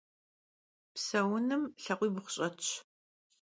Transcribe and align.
Pseunım 0.95 1.63
lhakhuibğu 1.81 2.25
ş'etş. 2.33 2.67